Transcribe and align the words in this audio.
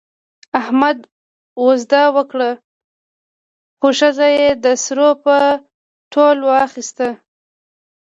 احمد 0.59 0.97
وزده 1.65 2.03
وکړه، 2.15 2.51
خو 3.79 3.87
ښځه 3.99 4.27
یې 4.37 4.49
د 4.63 4.65
سرو 4.83 5.09
په 5.23 5.35
تول 6.11 6.37
واخیسته. 6.49 7.07